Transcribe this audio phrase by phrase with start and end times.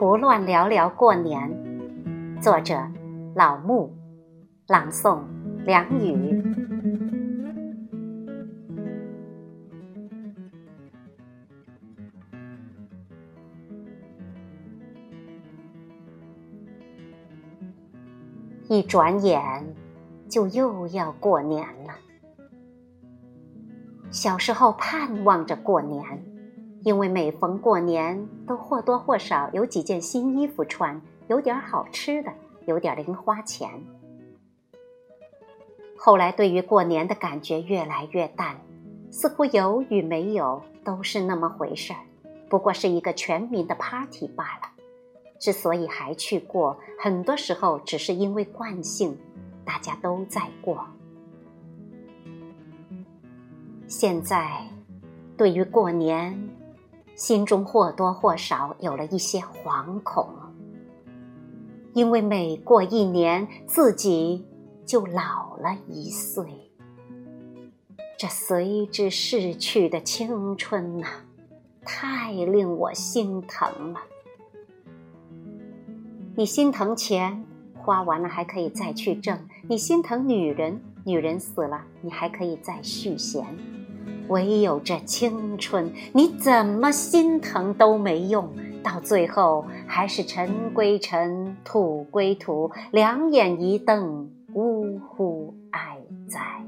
[0.00, 2.40] 胡乱聊聊过年。
[2.40, 2.74] 作者：
[3.34, 3.92] 老木，
[4.66, 5.20] 朗诵：
[5.66, 6.42] 梁雨。
[18.70, 19.42] 一转眼，
[20.30, 21.92] 就又要过年了。
[24.10, 26.29] 小时候盼望着过年。
[26.82, 32.32] 因为每逢过年，都或多或少有几件新衣服穿，有点好吃的，
[32.64, 33.68] 有点零花钱。
[35.94, 38.58] 后来对于过年的感觉越来越淡，
[39.10, 42.00] 似乎有与没有都是那么回事儿，
[42.48, 44.70] 不过是一个全民的 party 罢了。
[45.38, 49.14] 之所以还去过，很多时候只是因为惯性，
[49.66, 50.86] 大家都在过。
[53.86, 54.66] 现在，
[55.36, 56.34] 对于过年。
[57.14, 60.28] 心中或多或少有了一些惶恐，
[61.92, 64.46] 因为每过一年，自己
[64.86, 66.44] 就老了一岁。
[68.18, 71.06] 这随之逝去的青春呐，
[71.84, 74.00] 太令我心疼了。
[76.36, 77.44] 你心疼钱，
[77.74, 79.36] 花完了还可以再去挣；
[79.68, 83.44] 你心疼女人，女人死了，你还可以再续弦。
[84.30, 88.48] 唯有这青春，你怎么心疼都没用，
[88.80, 96.64] 到最后还是尘归尘，土归土，两眼一瞪，呜呼哀哉。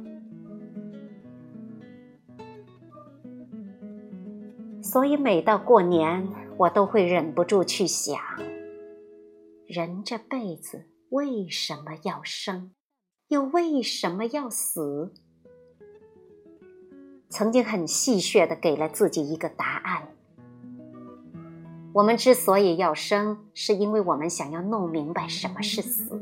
[4.82, 8.18] 所以每到过年，我都会忍不住去想：
[9.68, 12.72] 人这辈子为什么要生，
[13.28, 15.14] 又为什么要死？
[17.32, 20.02] 曾经很戏谑的给了自己一个答案：
[21.94, 26.14] 我们之所以要生，是因为我们想要弄明白什么是死；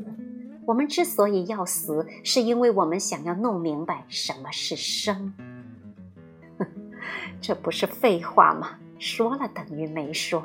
[0.66, 5.34] 我们之所以要死，是因为我们想要弄明白什么是生。
[7.42, 8.78] 这不是废话吗？
[9.00, 10.40] 说了等于没说。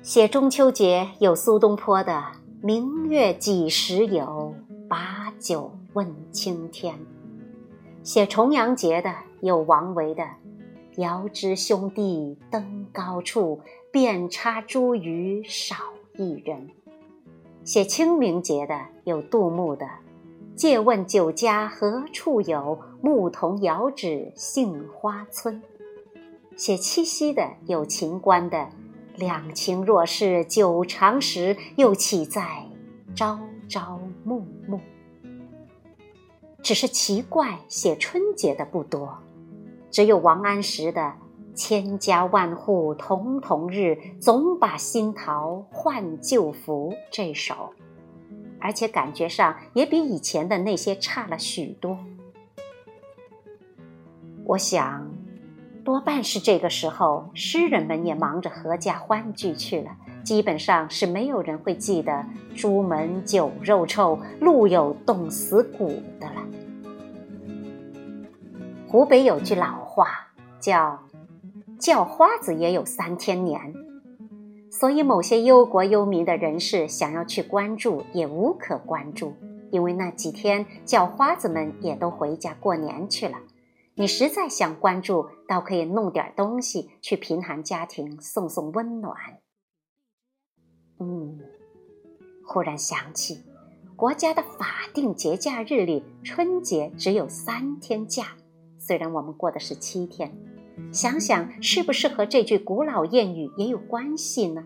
[0.00, 2.24] 写中秋节有苏东坡的
[2.62, 4.54] “明月几时有，
[4.88, 5.75] 把酒”。
[5.96, 6.94] 问青天，
[8.02, 10.28] 写重阳节的有王维的
[11.00, 13.58] “遥知兄弟登高处，
[13.90, 15.74] 遍插茱萸少
[16.18, 16.68] 一人”，
[17.64, 19.88] 写清明节的有杜牧的
[20.54, 25.62] “借问酒家何处有，牧童遥指杏花村”，
[26.56, 28.68] 写七夕的有秦观的
[29.16, 32.66] “两情若是久长时，又岂在
[33.14, 34.46] 朝朝暮暮”。
[36.66, 39.16] 只是奇怪，写春节的不多，
[39.88, 41.12] 只有王安石的
[41.54, 47.72] “千家万户曈曈日，总把新桃换旧符”这首，
[48.58, 51.96] 而且感觉上也比以前的那些差了许多。
[54.44, 55.08] 我想，
[55.84, 59.92] 多半是这个时候，诗人们也忙着阖家欢聚去了，
[60.24, 62.26] 基本上是没有人会记得
[62.56, 66.42] “朱门酒肉臭，路有冻死骨”的了。
[68.88, 70.28] 湖北有句老话
[70.60, 71.00] 叫
[71.78, 73.74] “叫花子也有三天年”，
[74.70, 79.34] 所以某些忧国忧民的人士想要去关注也无可关注，
[79.72, 83.38] 因为那几天叫花子们也都回家过年去了。
[83.96, 89.16] 你实在想关注，倒可以弄点东西去贫寒家庭送送温暖。
[91.00, 91.40] 嗯，
[92.46, 93.42] 忽然想起，
[93.96, 98.36] 国家的法定节假日里，春节只有三天假。
[98.86, 100.32] 虽然我们过的是七天，
[100.92, 104.64] 想想是不是和这句古老谚语也有关系呢？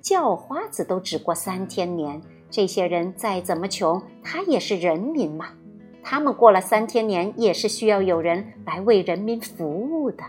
[0.00, 5.50] 叫花子都只过三天年，这些人再怎么穷，他也是人民嘛。
[6.02, 10.24] 他们过了三天年，也是需要有人来为人民服务的。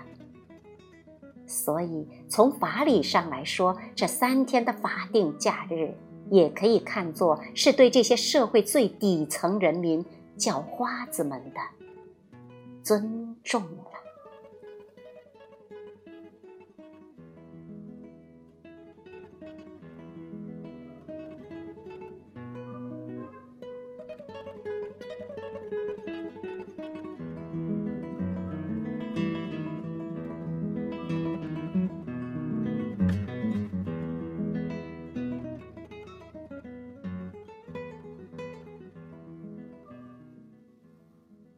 [1.48, 5.96] 所以从法理上来说，这三天的法定假日，
[6.30, 10.06] 也可以看作是对这些社会最底层人民
[10.36, 11.62] 叫花子们的。
[12.84, 13.93] 尊重。